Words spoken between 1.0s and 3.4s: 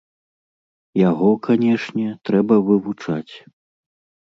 Яго, канешне, трэба вывучаць.